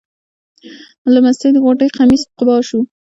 له 1.13 1.19
مستۍ 1.23 1.49
د 1.53 1.57
غوټۍ 1.65 1.89
قمیص 1.97 2.23
قبا 2.37 2.57
شو. 2.67 2.79